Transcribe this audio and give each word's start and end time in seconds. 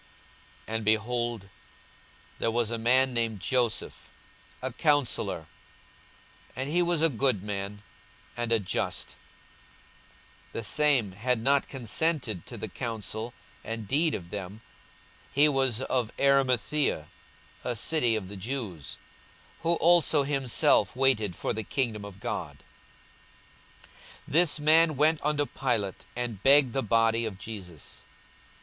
42:023:050 0.67 0.75
And, 0.77 0.85
behold, 0.85 1.49
there 2.39 2.49
was 2.49 2.71
a 2.71 2.79
man 2.79 3.13
named 3.13 3.39
Joseph, 3.39 4.09
a 4.59 4.71
counsellor; 4.73 5.45
and 6.55 6.71
he 6.71 6.81
was 6.81 7.03
a 7.03 7.09
good 7.09 7.43
man, 7.43 7.83
and 8.35 8.51
a 8.51 8.57
just: 8.57 9.09
42:023:051 10.53 10.53
(The 10.53 10.63
same 10.63 11.11
had 11.11 11.39
not 11.43 11.67
consented 11.67 12.47
to 12.47 12.57
the 12.57 12.67
counsel 12.67 13.35
and 13.63 13.87
deed 13.87 14.15
of 14.15 14.31
them;) 14.31 14.61
he 15.31 15.47
was 15.47 15.81
of 15.83 16.11
Arimathaea, 16.19 17.05
a 17.63 17.75
city 17.75 18.15
of 18.15 18.27
the 18.27 18.37
Jews: 18.37 18.97
who 19.61 19.75
also 19.75 20.23
himself 20.23 20.95
waited 20.95 21.35
for 21.35 21.53
the 21.53 21.61
kingdom 21.63 22.03
of 22.03 22.19
God. 22.19 22.57
42:023:052 24.27 24.29
This 24.29 24.59
man 24.59 24.95
went 24.97 25.21
unto 25.23 25.45
Pilate, 25.45 26.05
and 26.15 26.41
begged 26.41 26.73
the 26.73 26.81
body 26.81 27.23
of 27.27 27.37
Jesus. 27.37 27.99